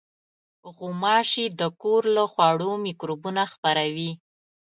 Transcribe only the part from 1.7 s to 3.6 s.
کور له خوړو مکروبونه